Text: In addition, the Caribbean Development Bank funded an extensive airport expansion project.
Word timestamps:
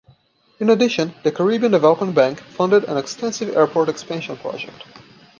In 0.59 0.71
addition, 0.71 1.13
the 1.21 1.31
Caribbean 1.31 1.71
Development 1.73 2.15
Bank 2.15 2.39
funded 2.39 2.85
an 2.85 2.97
extensive 2.97 3.55
airport 3.55 3.87
expansion 3.87 4.35
project. 4.35 4.83